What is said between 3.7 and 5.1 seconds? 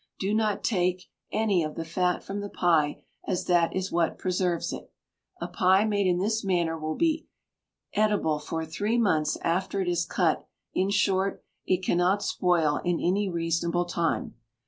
is what preserves it.